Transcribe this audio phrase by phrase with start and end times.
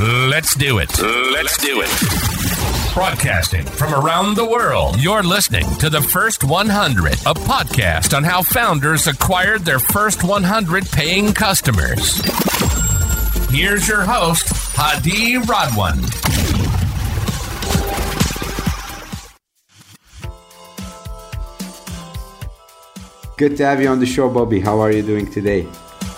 [0.00, 0.98] Let's do it.
[0.98, 2.94] Let's do it.
[2.94, 8.42] Broadcasting from around the world, you're listening to the First 100, a podcast on how
[8.42, 12.18] founders acquired their first 100 paying customers.
[13.50, 16.00] Here's your host, Hadi Radwan.
[23.36, 24.60] Good to have you on the show, Bobby.
[24.60, 25.68] How are you doing today?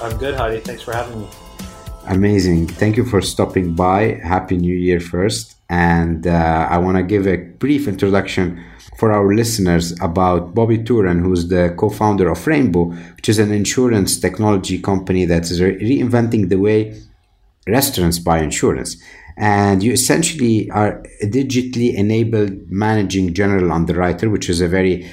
[0.00, 0.60] I'm good, Hadi.
[0.60, 1.28] Thanks for having me.
[2.12, 2.66] Amazing.
[2.66, 4.20] Thank you for stopping by.
[4.22, 5.56] Happy New Year first.
[5.70, 8.62] And uh, I want to give a brief introduction
[8.98, 13.50] for our listeners about Bobby Touran, who's the co founder of Rainbow, which is an
[13.50, 17.00] insurance technology company that is re- reinventing the way
[17.66, 19.02] restaurants buy insurance.
[19.38, 25.10] And you essentially are a digitally enabled managing general underwriter, which is a very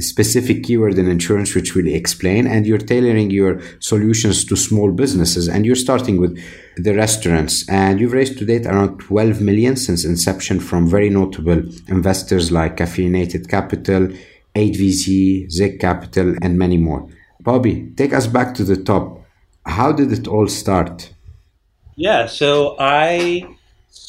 [0.00, 5.48] specific keyword in insurance which we'll explain and you're tailoring your solutions to small businesses
[5.48, 6.38] and you're starting with
[6.76, 7.68] the restaurants.
[7.68, 12.76] And you've raised to date around 12 million since inception from very notable investors like
[12.76, 14.08] caffeinated capital
[14.54, 17.08] 8vc Zigg capital and many more.
[17.40, 19.20] Bobby take us back to the top.
[19.66, 21.12] How did it all start?
[21.96, 23.46] Yeah so i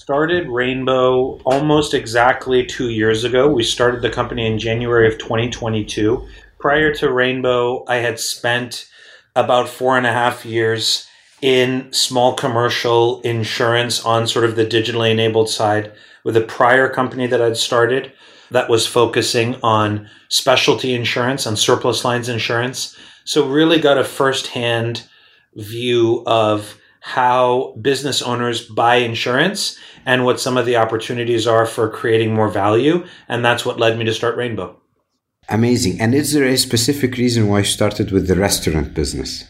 [0.03, 3.47] started Rainbow almost exactly two years ago.
[3.47, 6.27] We started the company in January of 2022.
[6.59, 8.89] Prior to Rainbow, I had spent
[9.33, 11.07] about four and a half years
[11.41, 15.93] in small commercial insurance on sort of the digitally enabled side
[16.25, 18.11] with a prior company that I'd started
[18.51, 22.93] that was focusing on specialty insurance and surplus lines insurance.
[23.23, 25.07] So, really got a firsthand
[25.55, 31.89] view of how business owners buy insurance and what some of the opportunities are for
[31.89, 33.05] creating more value.
[33.27, 34.79] And that's what led me to start Rainbow.
[35.49, 35.99] Amazing.
[35.99, 39.43] And is there a specific reason why you started with the restaurant business?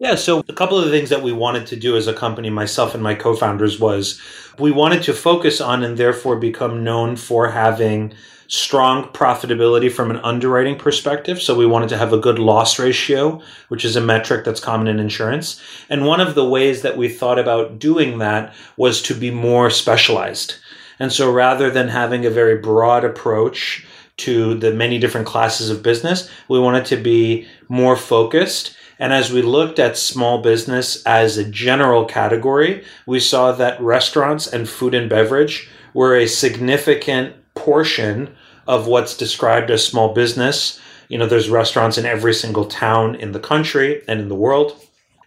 [0.00, 2.50] Yeah, so a couple of the things that we wanted to do as a company,
[2.50, 4.20] myself and my co founders, was
[4.58, 8.14] we wanted to focus on and therefore become known for having
[8.48, 11.40] strong profitability from an underwriting perspective.
[11.40, 14.86] So we wanted to have a good loss ratio, which is a metric that's common
[14.86, 15.60] in insurance.
[15.88, 19.70] And one of the ways that we thought about doing that was to be more
[19.70, 20.56] specialized.
[20.98, 23.86] And so rather than having a very broad approach
[24.18, 28.74] to the many different classes of business, we wanted to be more focused.
[28.98, 34.46] And as we looked at small business as a general category, we saw that restaurants
[34.46, 38.34] and food and beverage were a significant portion
[38.66, 40.80] of what's described as small business.
[41.08, 44.80] You know, there's restaurants in every single town in the country and in the world.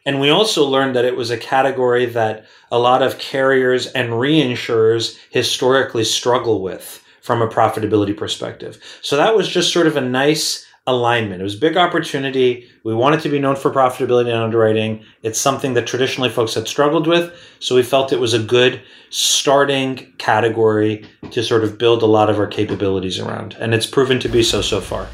[0.05, 4.09] And we also learned that it was a category that a lot of carriers and
[4.09, 8.81] reinsurers historically struggle with from a profitability perspective.
[9.01, 11.41] So that was just sort of a nice alignment.
[11.41, 12.67] It was a big opportunity.
[12.83, 15.03] We wanted to be known for profitability and underwriting.
[15.21, 17.31] It's something that traditionally folks had struggled with.
[17.59, 22.29] So we felt it was a good starting category to sort of build a lot
[22.29, 23.55] of our capabilities around.
[23.59, 25.07] And it's proven to be so so far.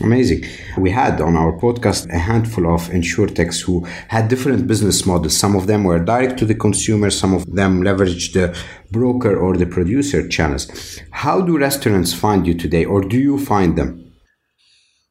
[0.00, 0.44] Amazing.
[0.76, 5.36] We had on our podcast a handful of insurtechs who had different business models.
[5.36, 8.56] Some of them were direct to the consumer, some of them leveraged the
[8.92, 11.00] broker or the producer channels.
[11.10, 14.08] How do restaurants find you today, or do you find them?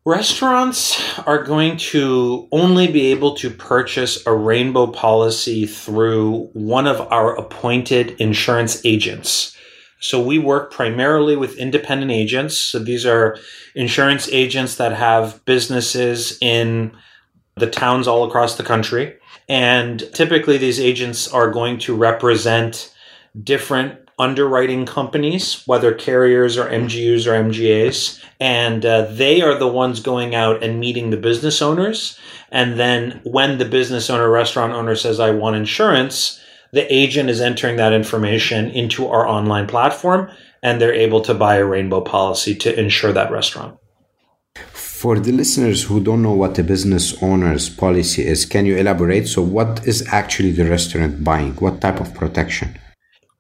[0.06, 7.02] Restaurants are going to only be able to purchase a rainbow policy through one of
[7.12, 9.57] our appointed insurance agents.
[10.00, 12.58] So we work primarily with independent agents.
[12.58, 13.38] So these are
[13.76, 16.96] insurance agents that have businesses in
[17.56, 19.16] the towns all across the country.
[19.50, 22.94] And typically these agents are going to represent
[23.44, 30.00] different underwriting companies, whether carriers or MGUs or MGAs, and uh, they are the ones
[30.00, 32.18] going out and meeting the business owners.
[32.52, 36.42] And then when the business owner, restaurant owner says, I want insurance,
[36.72, 40.30] the agent is entering that information into our online platform
[40.64, 43.78] and they're able to buy a rainbow policy to insure that restaurant.
[44.74, 49.28] For the listeners who don't know what a business owner's policy is, can you elaborate?
[49.28, 51.54] So, what is actually the restaurant buying?
[51.56, 52.80] What type of protection?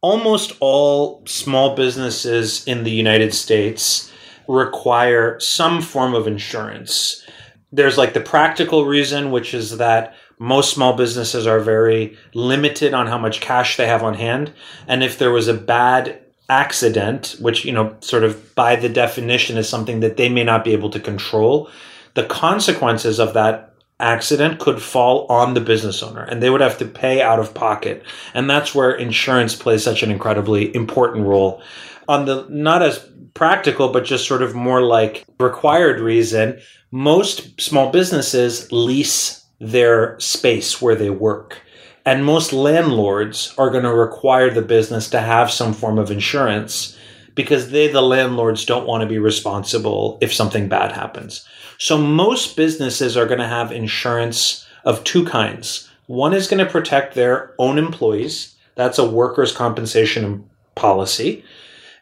[0.01, 4.11] almost all small businesses in the United States
[4.47, 7.25] require some form of insurance.
[7.71, 13.07] There's like the practical reason, which is that most small businesses are very limited on
[13.07, 14.53] how much cash they have on hand.
[14.87, 16.19] And if there was a bad
[16.49, 20.63] accident, which, you know, sort of by the definition is something that they may not
[20.63, 21.69] be able to control,
[22.13, 26.77] the consequences of that accident could fall on the business owner and they would have
[26.77, 28.03] to pay out of pocket.
[28.33, 31.61] And that's where insurance plays such an incredibly important role.
[32.07, 36.59] On the not as practical, but just sort of more like required reason,
[36.91, 41.61] most small businesses lease their space where they work.
[42.05, 46.97] And most landlords are going to require the business to have some form of insurance
[47.35, 51.45] because they, the landlords, don't want to be responsible if something bad happens.
[51.77, 55.89] So most businesses are going to have insurance of two kinds.
[56.07, 58.55] One is going to protect their own employees.
[58.75, 61.43] That's a workers' compensation policy.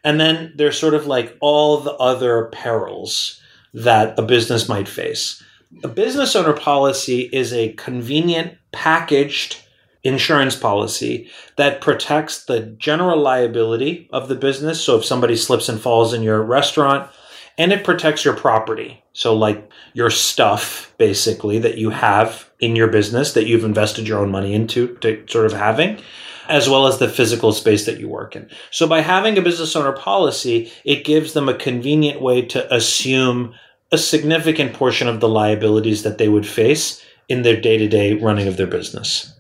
[0.04, 3.42] And then there's sort of like all the other perils
[3.74, 5.44] that a business might face.
[5.84, 9.62] A business owner policy is a convenient packaged
[10.04, 14.82] insurance policy that protects the general liability of the business.
[14.82, 17.10] So if somebody slips and falls in your restaurant,
[17.58, 19.04] and it protects your property.
[19.14, 24.20] So, like your stuff, basically, that you have in your business that you've invested your
[24.20, 26.02] own money into to sort of having,
[26.50, 28.50] as well as the physical space that you work in.
[28.72, 33.56] So, by having a business owner policy, it gives them a convenient way to assume
[33.96, 36.86] a significant portion of the liabilities that they would face
[37.34, 39.34] in their day to day running of their business.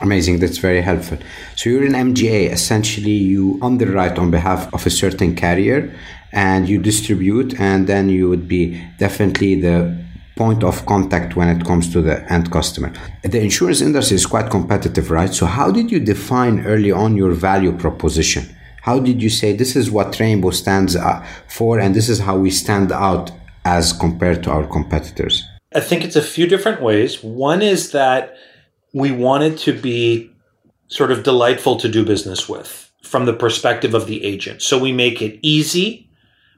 [0.00, 0.38] Amazing.
[0.38, 1.18] That's very helpful.
[1.56, 2.40] So you're an MGA.
[2.58, 5.80] Essentially, you underwrite on behalf of a certain carrier
[6.32, 8.64] and you distribute, and then you would be
[8.98, 9.76] definitely the
[10.36, 12.90] point of contact when it comes to the end customer.
[13.34, 15.32] The insurance industry is quite competitive, right?
[15.40, 18.44] So, how did you define early on your value proposition?
[18.88, 21.26] How did you say this is what Rainbow stands uh,
[21.56, 23.26] for, and this is how we stand out
[23.64, 25.44] as compared to our competitors?
[25.74, 27.22] I think it's a few different ways.
[27.22, 28.34] One is that
[28.92, 30.30] we wanted to be
[30.88, 34.62] sort of delightful to do business with from the perspective of the agent.
[34.62, 36.10] So we make it easy,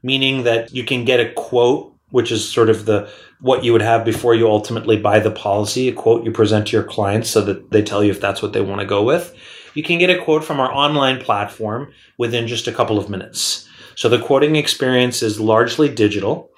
[0.02, 3.08] meaning that you can get a quote, which is sort of the
[3.40, 6.76] what you would have before you ultimately buy the policy, a quote you present to
[6.76, 9.34] your clients so that they tell you if that's what they want to go with.
[9.74, 13.68] You can get a quote from our online platform within just a couple of minutes.
[13.94, 16.50] So the quoting experience is largely digital.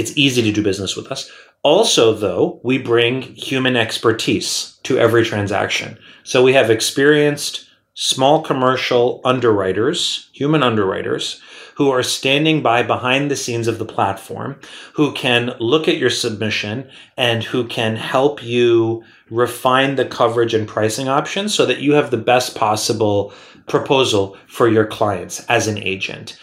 [0.00, 1.30] It's easy to do business with us.
[1.62, 5.98] Also, though, we bring human expertise to every transaction.
[6.24, 11.42] So we have experienced small commercial underwriters, human underwriters,
[11.74, 14.58] who are standing by behind the scenes of the platform,
[14.94, 16.88] who can look at your submission
[17.18, 22.10] and who can help you refine the coverage and pricing options so that you have
[22.10, 23.34] the best possible
[23.68, 26.38] proposal for your clients as an agent.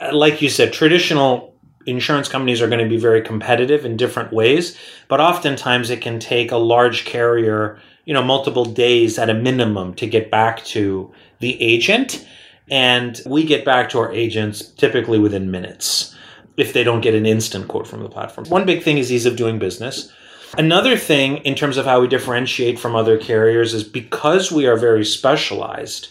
[0.00, 1.51] Uh, like you said, traditional
[1.86, 4.76] insurance companies are going to be very competitive in different ways,
[5.08, 9.94] but oftentimes it can take a large carrier, you know, multiple days at a minimum
[9.94, 12.26] to get back to the agent.
[12.70, 16.16] And we get back to our agents typically within minutes
[16.56, 18.46] if they don't get an instant quote from the platform.
[18.48, 20.12] One big thing is ease of doing business.
[20.58, 24.76] Another thing in terms of how we differentiate from other carriers is because we are
[24.76, 26.08] very specialized,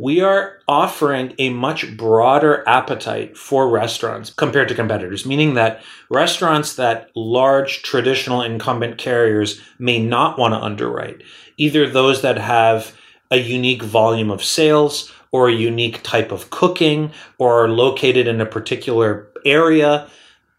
[0.00, 6.76] we are offering a much broader appetite for restaurants compared to competitors, meaning that restaurants
[6.76, 11.22] that large traditional incumbent carriers may not want to underwrite,
[11.58, 12.96] either those that have
[13.30, 18.40] a unique volume of sales or a unique type of cooking or are located in
[18.40, 20.08] a particular area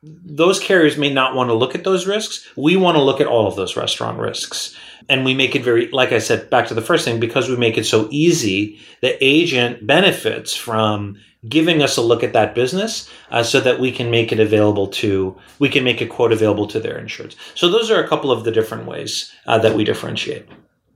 [0.03, 2.47] those carriers may not want to look at those risks.
[2.55, 4.75] We want to look at all of those restaurant risks.
[5.09, 7.55] And we make it very, like I said, back to the first thing, because we
[7.55, 11.17] make it so easy, the agent benefits from
[11.47, 14.87] giving us a look at that business uh, so that we can make it available
[14.87, 17.35] to, we can make a quote available to their insurance.
[17.55, 20.47] So those are a couple of the different ways uh, that we differentiate.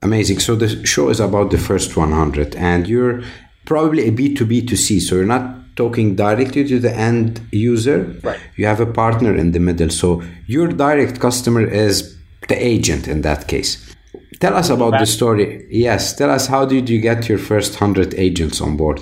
[0.02, 0.38] Amazing.
[0.40, 3.22] So the show is about the first 100, and you're
[3.64, 5.00] probably a B2B2C.
[5.00, 8.18] So you're not talking directly to the end user.
[8.22, 8.40] Right.
[8.56, 9.90] You have a partner in the middle.
[9.90, 12.16] So your direct customer is
[12.48, 13.94] the agent in that case.
[14.40, 15.66] Tell us about the story.
[15.70, 19.00] Yes, tell us how did you get your first 100 agents on board?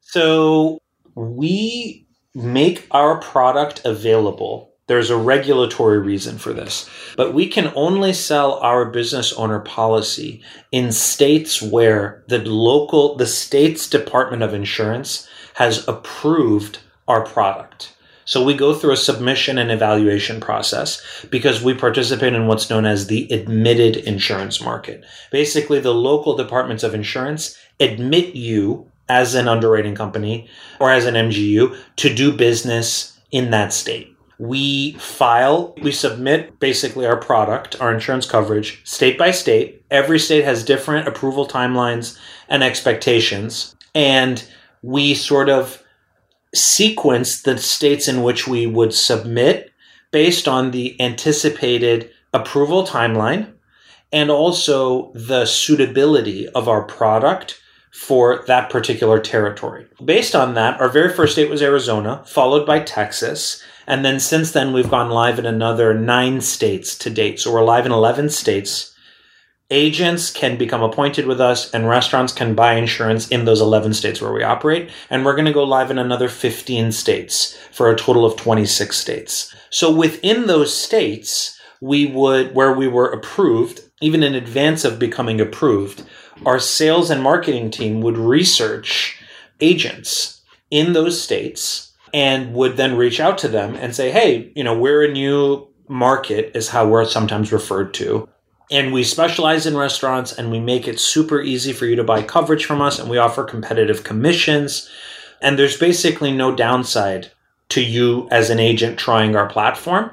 [0.00, 0.78] So
[1.14, 4.72] we make our product available.
[4.86, 10.42] There's a regulatory reason for this, but we can only sell our business owner policy
[10.72, 17.94] in states where the local, the state's Department of Insurance has approved our product.
[18.24, 22.86] So we go through a submission and evaluation process because we participate in what's known
[22.86, 25.04] as the admitted insurance market.
[25.30, 30.48] Basically, the local departments of insurance admit you as an underwriting company
[30.80, 34.10] or as an MGU to do business in that state.
[34.38, 39.84] We file, we submit basically our product, our insurance coverage, state by state.
[39.90, 42.18] Every state has different approval timelines
[42.48, 43.76] and expectations.
[43.94, 44.44] And
[44.84, 45.82] we sort of
[46.54, 49.72] sequence the states in which we would submit
[50.12, 53.50] based on the anticipated approval timeline
[54.12, 57.58] and also the suitability of our product
[57.92, 59.86] for that particular territory.
[60.04, 63.62] Based on that, our very first state was Arizona, followed by Texas.
[63.86, 67.40] And then since then, we've gone live in another nine states to date.
[67.40, 68.93] So we're live in 11 states
[69.70, 74.20] agents can become appointed with us and restaurants can buy insurance in those 11 states
[74.20, 74.90] where we operate.
[75.10, 78.96] And we're going to go live in another 15 states for a total of 26
[78.96, 79.54] states.
[79.70, 85.38] So within those states we would where we were approved even in advance of becoming
[85.40, 86.02] approved
[86.46, 89.20] our sales and marketing team would research
[89.60, 94.64] agents in those states and would then reach out to them and say hey you
[94.64, 98.26] know we're a new market is how we're sometimes referred to
[98.70, 102.22] and we specialize in restaurants and we make it super easy for you to buy
[102.22, 104.90] coverage from us and we offer competitive commissions.
[105.42, 107.30] And there's basically no downside
[107.70, 110.10] to you as an agent trying our platform.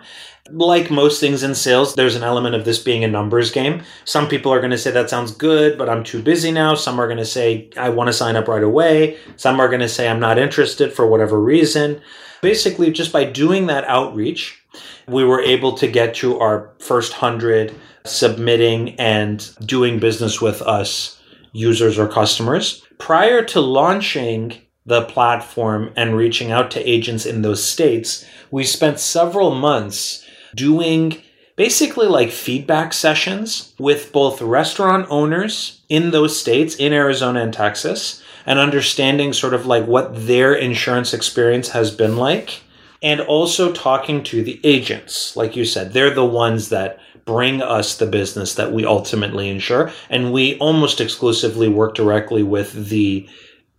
[0.49, 3.83] Like most things in sales there's an element of this being a numbers game.
[4.03, 6.75] Some people are going to say that sounds good but i'm too busy now.
[6.75, 9.17] Some are going to say i want to sign up right away.
[9.37, 12.01] Some are going to say i'm not interested for whatever reason.
[12.41, 14.60] Basically just by doing that outreach
[15.07, 17.73] we were able to get to our first 100
[18.03, 22.85] submitting and doing business with us users or customers.
[22.97, 24.53] Prior to launching
[24.85, 30.25] the platform and reaching out to agents in those states, we spent several months
[30.55, 31.21] doing
[31.55, 38.23] basically like feedback sessions with both restaurant owners in those states, in Arizona and Texas,
[38.45, 42.61] and understanding sort of like what their insurance experience has been like.
[43.01, 45.35] And also talking to the agents.
[45.35, 49.91] Like you said, they're the ones that bring us the business that we ultimately insure.
[50.09, 53.27] And we almost exclusively work directly with the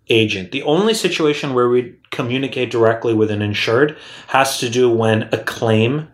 [0.09, 0.52] agent.
[0.52, 3.97] The only situation where we communicate directly with an insured
[4.29, 6.09] has to do when a claim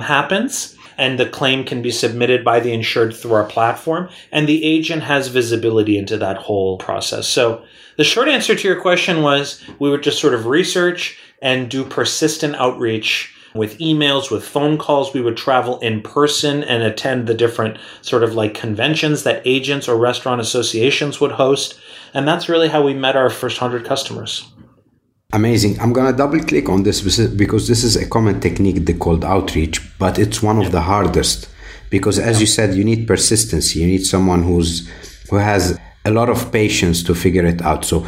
[0.00, 4.64] happens and the claim can be submitted by the insured through our platform and the
[4.64, 7.26] agent has visibility into that whole process.
[7.26, 7.64] So
[7.96, 11.84] the short answer to your question was we would just sort of research and do
[11.84, 15.14] persistent outreach with emails, with phone calls.
[15.14, 19.88] We would travel in person and attend the different sort of like conventions that agents
[19.88, 21.78] or restaurant associations would host.
[22.14, 24.48] And that's really how we met our first 100 customers.
[25.34, 25.78] Amazing.
[25.78, 29.26] I'm going to double click on this because this is a common technique they called
[29.26, 31.50] outreach, but it's one of the hardest
[31.90, 33.76] because as you said you need persistence.
[33.76, 34.88] You need someone who's
[35.28, 37.84] who has a lot of patience to figure it out.
[37.84, 38.06] So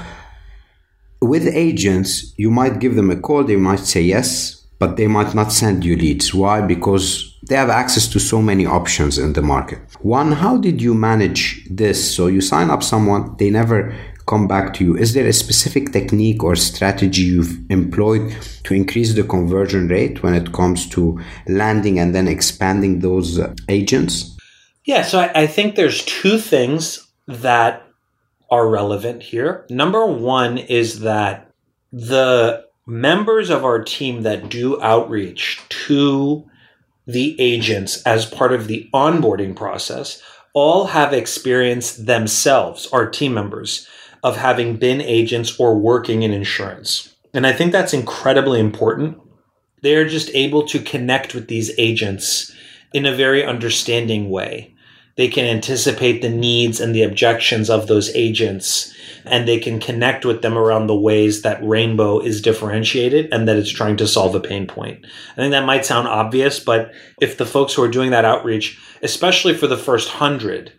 [1.20, 5.34] with agents, you might give them a call, they might say yes, but they might
[5.34, 6.32] not send you leads.
[6.32, 6.62] Why?
[6.62, 9.80] Because they have access to so many options in the market.
[10.00, 12.14] One, how did you manage this?
[12.14, 13.94] So you sign up someone, they never
[14.30, 14.96] come back to you.
[14.96, 18.34] Is there a specific technique or strategy you've employed
[18.64, 23.52] to increase the conversion rate when it comes to landing and then expanding those uh,
[23.68, 24.36] agents?
[24.84, 27.86] Yeah, so I, I think there's two things that
[28.50, 29.66] are relevant here.
[29.68, 31.50] Number one is that
[31.92, 36.48] the members of our team that do outreach to
[37.06, 40.22] the agents as part of the onboarding process
[40.52, 43.88] all have experience themselves, our team members,
[44.22, 47.14] of having been agents or working in insurance.
[47.32, 49.18] And I think that's incredibly important.
[49.82, 52.54] They're just able to connect with these agents
[52.92, 54.74] in a very understanding way.
[55.16, 60.24] They can anticipate the needs and the objections of those agents and they can connect
[60.24, 64.34] with them around the ways that Rainbow is differentiated and that it's trying to solve
[64.34, 65.04] a pain point.
[65.32, 68.80] I think that might sound obvious, but if the folks who are doing that outreach,
[69.02, 70.72] especially for the first hundred,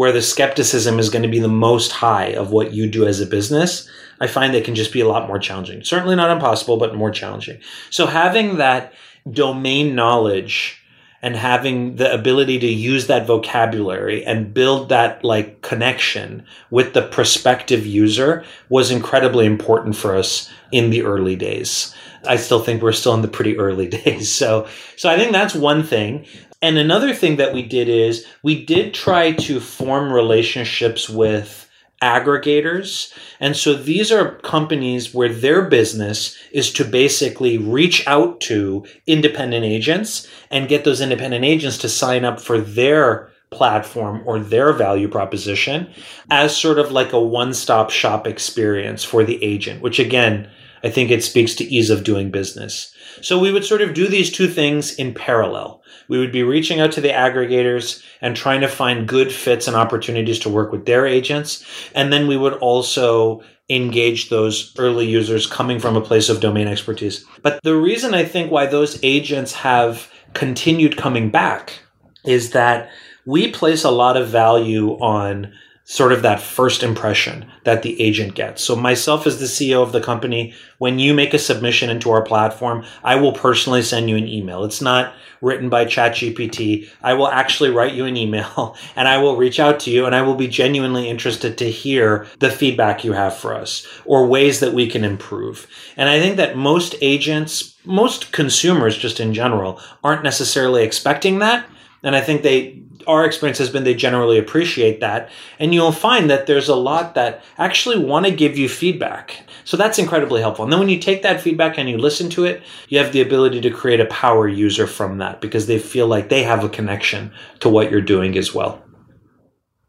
[0.00, 3.20] where the skepticism is going to be the most high of what you do as
[3.20, 3.86] a business,
[4.18, 5.84] I find that can just be a lot more challenging.
[5.84, 7.60] Certainly not impossible, but more challenging.
[7.90, 8.94] So having that
[9.30, 10.82] domain knowledge
[11.20, 17.02] and having the ability to use that vocabulary and build that like connection with the
[17.02, 21.94] prospective user was incredibly important for us in the early days.
[22.26, 24.34] I still think we're still in the pretty early days.
[24.34, 24.66] So,
[24.96, 26.24] so I think that's one thing.
[26.62, 31.70] And another thing that we did is we did try to form relationships with
[32.02, 33.12] aggregators.
[33.40, 39.64] And so these are companies where their business is to basically reach out to independent
[39.64, 45.08] agents and get those independent agents to sign up for their platform or their value
[45.08, 45.90] proposition
[46.30, 50.48] as sort of like a one stop shop experience for the agent, which again,
[50.82, 52.94] I think it speaks to ease of doing business.
[53.20, 55.82] So we would sort of do these two things in parallel.
[56.08, 59.76] We would be reaching out to the aggregators and trying to find good fits and
[59.76, 61.64] opportunities to work with their agents.
[61.94, 66.66] And then we would also engage those early users coming from a place of domain
[66.66, 67.24] expertise.
[67.42, 71.78] But the reason I think why those agents have continued coming back
[72.24, 72.90] is that
[73.26, 75.52] we place a lot of value on
[75.90, 78.62] sort of that first impression that the agent gets.
[78.62, 82.22] So myself as the CEO of the company, when you make a submission into our
[82.22, 84.62] platform, I will personally send you an email.
[84.62, 86.88] It's not written by ChatGPT.
[87.02, 90.14] I will actually write you an email and I will reach out to you and
[90.14, 94.60] I will be genuinely interested to hear the feedback you have for us or ways
[94.60, 95.66] that we can improve.
[95.96, 101.66] And I think that most agents, most consumers just in general aren't necessarily expecting that.
[102.04, 105.30] And I think they our experience has been they generally appreciate that.
[105.58, 109.44] And you'll find that there's a lot that actually want to give you feedback.
[109.64, 110.64] So that's incredibly helpful.
[110.64, 113.20] And then when you take that feedback and you listen to it, you have the
[113.20, 116.68] ability to create a power user from that because they feel like they have a
[116.68, 118.82] connection to what you're doing as well.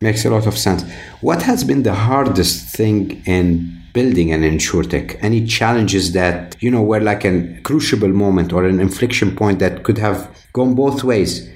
[0.02, 0.84] Makes a lot of sense.
[1.22, 5.18] What has been the hardest thing in building an insurtech?
[5.22, 9.84] Any challenges that, you know, were like a crucible moment or an inflection point that
[9.84, 11.50] could have gone both ways?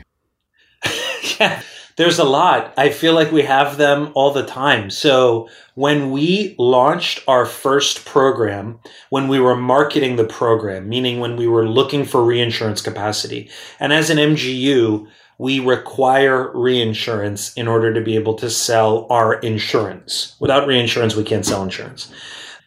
[1.39, 1.61] Yeah,
[1.95, 2.73] there's a lot.
[2.77, 4.89] I feel like we have them all the time.
[4.89, 11.37] So when we launched our first program, when we were marketing the program, meaning when
[11.37, 13.49] we were looking for reinsurance capacity,
[13.79, 19.35] and as an MGU, we require reinsurance in order to be able to sell our
[19.35, 20.35] insurance.
[20.39, 22.11] Without reinsurance, we can't sell insurance.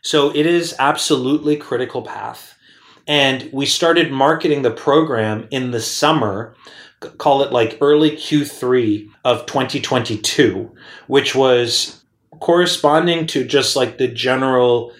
[0.03, 2.55] So it is absolutely critical path.
[3.07, 6.55] And we started marketing the program in the summer
[7.01, 10.71] call it like early Q3 of 2022,
[11.07, 12.03] which was
[12.41, 14.93] corresponding to just like the general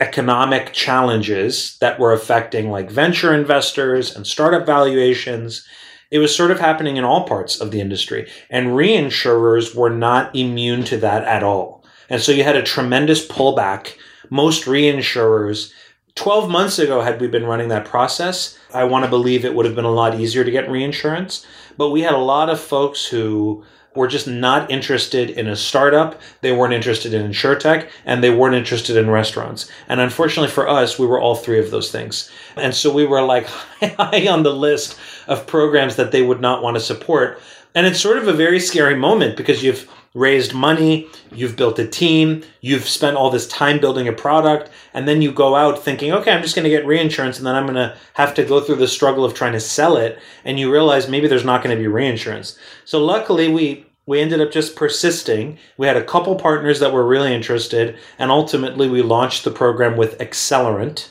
[0.00, 5.66] economic challenges that were affecting like venture investors and startup valuations.
[6.10, 10.34] It was sort of happening in all parts of the industry, and reinsurers were not
[10.36, 11.84] immune to that at all.
[12.10, 13.96] And so you had a tremendous pullback.
[14.28, 15.72] Most reinsurers
[16.14, 19.66] 12 months ago, had we been running that process, I want to believe it would
[19.66, 21.46] have been a lot easier to get reinsurance.
[21.76, 23.64] But we had a lot of folks who
[23.94, 26.20] were just not interested in a startup.
[26.40, 29.70] They weren't interested in insurtech and they weren't interested in restaurants.
[29.88, 32.30] And unfortunately for us, we were all three of those things.
[32.56, 33.46] And so we were like
[33.80, 34.98] high on the list
[35.28, 37.40] of programs that they would not want to support.
[37.74, 41.86] And it's sort of a very scary moment because you've raised money, you've built a
[41.86, 46.12] team, you've spent all this time building a product, and then you go out thinking,
[46.12, 48.60] okay, I'm just going to get reinsurance, and then I'm going to have to go
[48.60, 51.74] through the struggle of trying to sell it, and you realize maybe there's not going
[51.74, 52.58] to be reinsurance.
[52.84, 55.58] So luckily, we we ended up just persisting.
[55.76, 59.96] We had a couple partners that were really interested, and ultimately we launched the program
[59.96, 61.08] with Accelerant,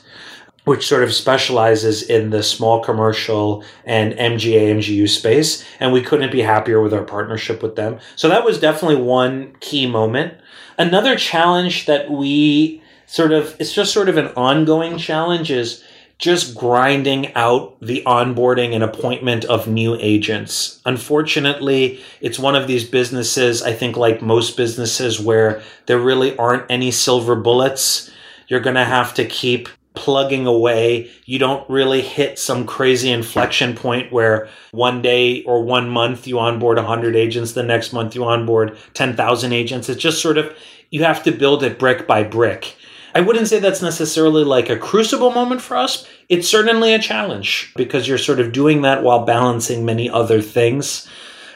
[0.64, 5.64] which sort of specializes in the small commercial and MGA MGU space.
[5.80, 7.98] And we couldn't be happier with our partnership with them.
[8.16, 10.34] So that was definitely one key moment.
[10.78, 15.82] Another challenge that we sort of, it's just sort of an ongoing challenge is
[16.18, 20.80] just grinding out the onboarding and appointment of new agents.
[20.86, 26.70] Unfortunately, it's one of these businesses, I think, like most businesses, where there really aren't
[26.70, 28.08] any silver bullets.
[28.46, 31.10] You're going to have to keep plugging away.
[31.24, 36.38] You don't really hit some crazy inflection point where one day or one month you
[36.38, 39.88] onboard 100 agents, the next month you onboard 10,000 agents.
[39.88, 40.56] It's just sort of,
[40.90, 42.76] you have to build it brick by brick.
[43.14, 46.06] I wouldn't say that's necessarily like a crucible moment for us.
[46.28, 51.08] It's certainly a challenge because you're sort of doing that while balancing many other things.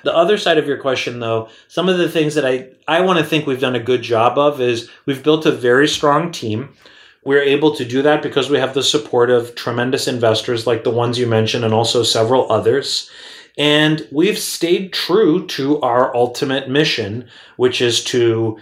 [0.05, 3.19] The other side of your question, though, some of the things that I, I want
[3.19, 6.75] to think we've done a good job of is we've built a very strong team
[7.27, 10.91] we're able to do that because we have the support of tremendous investors like the
[10.91, 13.11] ones you mentioned and also several others.
[13.59, 18.59] And we've stayed true to our ultimate mission, which is to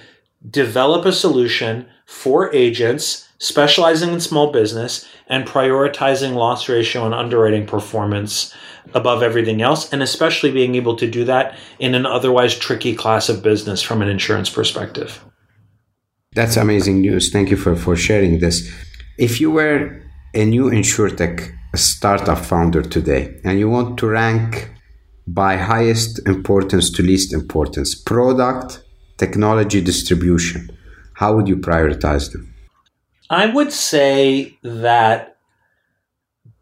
[0.51, 7.67] develop a solution for agents specializing in small business and prioritizing loss ratio and underwriting
[7.67, 8.55] performance
[8.95, 13.29] above everything else, and especially being able to do that in an otherwise tricky class
[13.29, 15.23] of business from an insurance perspective.
[16.35, 17.31] That's amazing news.
[17.31, 18.69] Thank you for, for sharing this.
[19.19, 20.03] If you were
[20.35, 24.71] a new insurtech startup founder today and you want to rank
[25.29, 28.83] by highest importance to least importance product,
[29.17, 30.77] technology, distribution,
[31.15, 32.53] how would you prioritize them?
[33.31, 35.37] I would say that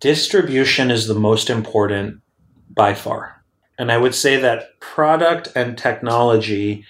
[0.00, 2.20] distribution is the most important
[2.68, 3.42] by far.
[3.78, 6.84] And I would say that product and technology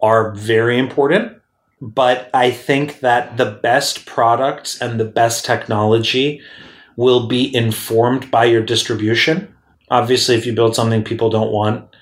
[0.00, 1.35] are very important
[1.80, 6.40] but I think that the best products and the best technology
[6.96, 9.54] will be informed by your distribution.
[9.90, 11.94] Obviously, if you build something people don't want,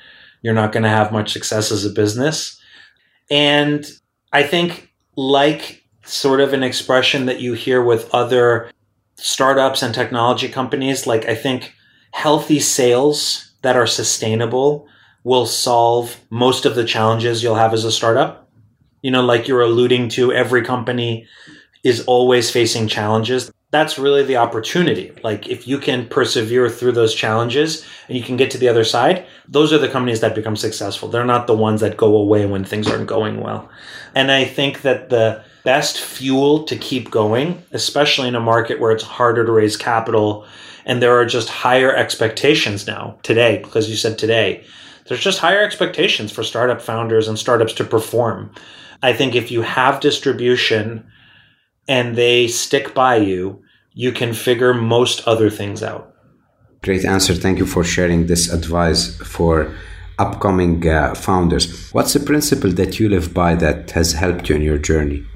[0.42, 2.60] you're not going to have much success as a business.
[3.30, 3.84] And
[4.32, 8.70] I think, like sort of an expression that you hear with other
[9.16, 11.74] startups and technology companies, like I think
[12.12, 14.86] healthy sales that are sustainable
[15.24, 18.43] will solve most of the challenges you'll have as a startup
[19.04, 21.26] you know, like you're alluding to, every company
[21.82, 23.52] is always facing challenges.
[23.70, 25.12] That's really the opportunity.
[25.22, 28.82] Like if you can persevere through those challenges and you can get to the other
[28.82, 31.10] side, those are the companies that become successful.
[31.10, 33.68] They're not the ones that go away when things aren't going well.
[34.14, 38.92] And I think that the best fuel to keep going, especially in a market where
[38.92, 40.46] it's harder to raise capital
[40.86, 44.64] and there are just higher expectations now today, because you said today,
[45.08, 48.50] there's just higher expectations for startup founders and startups to perform.
[49.04, 51.06] I think if you have distribution
[51.86, 53.62] and they stick by you,
[53.92, 56.14] you can figure most other things out.
[56.82, 57.34] Great answer.
[57.34, 59.74] Thank you for sharing this advice for
[60.18, 61.90] upcoming uh, founders.
[61.92, 65.26] What's the principle that you live by that has helped you in your journey?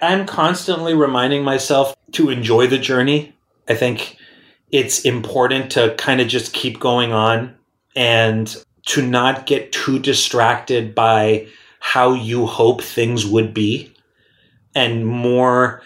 [0.00, 3.36] I'm constantly reminding myself to enjoy the journey.
[3.68, 4.16] I think
[4.70, 7.54] it's important to kind of just keep going on
[7.94, 11.46] and to not get too distracted by
[11.84, 13.92] how you hope things would be
[14.72, 15.82] and more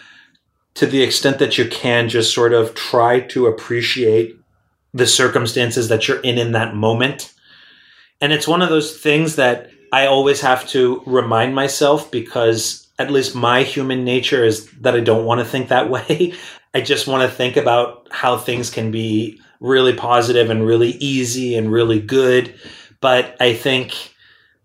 [0.75, 4.39] to the extent that you can just sort of try to appreciate
[4.93, 7.33] the circumstances that you're in in that moment.
[8.21, 13.11] And it's one of those things that i always have to remind myself because at
[13.11, 16.35] least my human nature is that i don't want to think that way.
[16.75, 21.57] I just want to think about how things can be really positive and really easy
[21.57, 22.55] and really good.
[23.01, 24.15] But i think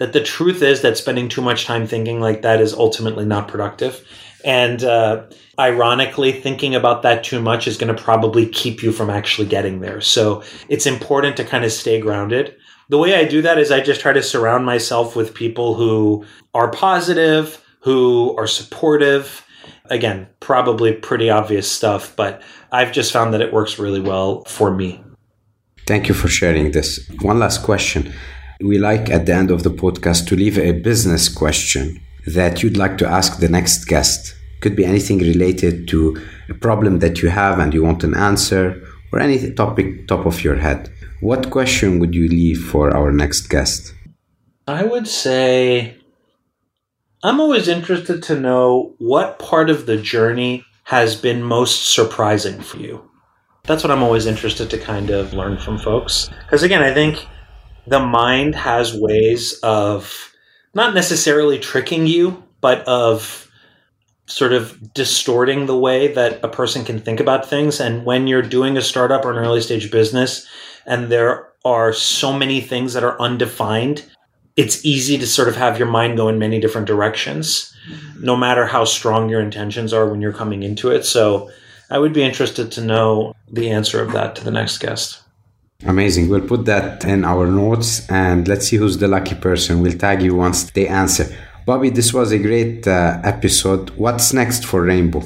[0.01, 3.47] that the truth is that spending too much time thinking like that is ultimately not
[3.47, 4.03] productive.
[4.43, 5.27] And uh,
[5.59, 9.79] ironically, thinking about that too much is going to probably keep you from actually getting
[9.79, 10.01] there.
[10.01, 12.55] So it's important to kind of stay grounded.
[12.89, 16.25] The way I do that is I just try to surround myself with people who
[16.55, 19.45] are positive, who are supportive.
[19.91, 24.73] Again, probably pretty obvious stuff, but I've just found that it works really well for
[24.73, 25.03] me.
[25.85, 27.07] Thank you for sharing this.
[27.21, 28.11] One last question
[28.63, 32.77] we like at the end of the podcast to leave a business question that you'd
[32.77, 34.35] like to ask the next guest.
[34.61, 38.81] Could be anything related to a problem that you have and you want an answer,
[39.11, 40.89] or any topic top of your head.
[41.19, 43.93] What question would you leave for our next guest?
[44.67, 45.97] I would say
[47.23, 52.77] I'm always interested to know what part of the journey has been most surprising for
[52.77, 53.07] you.
[53.65, 56.29] That's what I'm always interested to kind of learn from folks.
[56.45, 57.27] Because again, I think
[57.87, 60.31] the mind has ways of
[60.73, 63.49] not necessarily tricking you, but of
[64.27, 67.79] sort of distorting the way that a person can think about things.
[67.79, 70.47] And when you're doing a startup or an early stage business,
[70.85, 74.05] and there are so many things that are undefined,
[74.55, 78.23] it's easy to sort of have your mind go in many different directions, mm-hmm.
[78.23, 81.05] no matter how strong your intentions are when you're coming into it.
[81.05, 81.49] So
[81.89, 85.21] I would be interested to know the answer of that to the next guest.
[85.85, 86.29] Amazing.
[86.29, 89.81] We'll put that in our notes and let's see who's the lucky person.
[89.81, 91.35] We'll tag you once they answer.
[91.65, 93.89] Bobby, this was a great uh, episode.
[93.91, 95.23] What's next for Rainbow?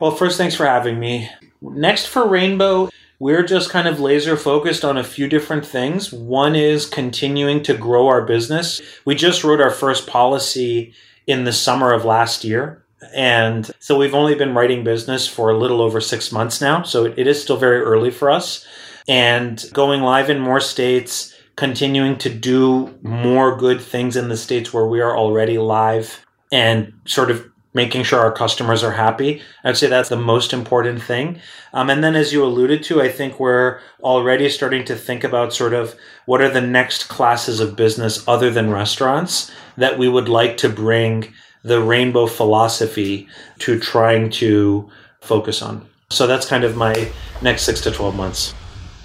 [0.00, 1.30] Well, first, thanks for having me.
[1.62, 2.90] Next for Rainbow,
[3.20, 6.12] we're just kind of laser focused on a few different things.
[6.12, 8.82] One is continuing to grow our business.
[9.04, 10.94] We just wrote our first policy
[11.26, 12.84] in the summer of last year.
[13.14, 16.82] And so we've only been writing business for a little over six months now.
[16.82, 18.66] So it is still very early for us
[19.08, 24.72] and going live in more states, continuing to do more good things in the states
[24.72, 29.42] where we are already live, and sort of making sure our customers are happy.
[29.64, 31.40] I'd say that's the most important thing.
[31.72, 35.52] Um, and then, as you alluded to, I think we're already starting to think about
[35.52, 40.28] sort of what are the next classes of business other than restaurants that we would
[40.28, 43.26] like to bring the rainbow philosophy
[43.58, 44.88] to trying to
[45.20, 45.86] focus on.
[46.10, 47.10] So that's kind of my
[47.42, 48.54] next six to 12 months.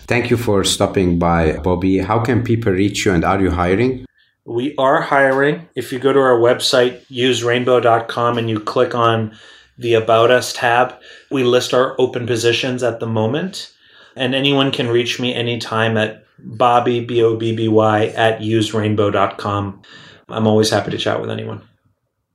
[0.09, 1.99] Thank you for stopping by, Bobby.
[1.99, 4.07] How can people reach you and are you hiring?
[4.43, 5.69] We are hiring.
[5.75, 9.37] If you go to our website, userainbow.com, and you click on
[9.77, 10.95] the About Us tab,
[11.29, 13.71] we list our open positions at the moment.
[14.15, 19.83] And anyone can reach me anytime at Bobby, B O B B Y, at userainbow.com.
[20.27, 21.61] I'm always happy to chat with anyone.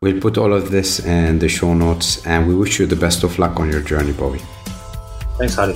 [0.00, 3.24] We'll put all of this in the show notes and we wish you the best
[3.24, 4.42] of luck on your journey, Bobby.
[5.38, 5.74] Thanks, Hadi.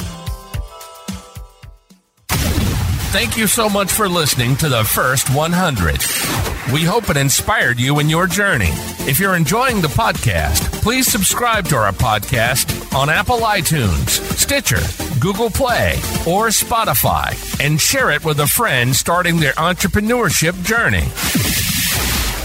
[3.10, 6.72] Thank you so much for listening to the first 100.
[6.72, 8.68] We hope it inspired you in your journey.
[9.08, 14.82] If you're enjoying the podcast, please subscribe to our podcast on Apple iTunes, Stitcher,
[15.20, 15.94] Google Play,
[16.26, 17.32] or Spotify,
[17.64, 21.08] and share it with a friend starting their entrepreneurship journey.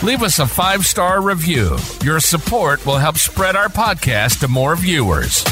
[0.07, 1.77] Leave us a five star review.
[2.03, 5.43] Your support will help spread our podcast to more viewers.